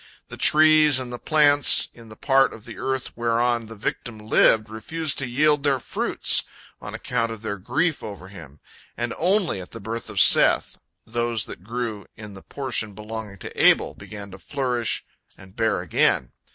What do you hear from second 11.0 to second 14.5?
those that grew in the portion belonging to Abel began to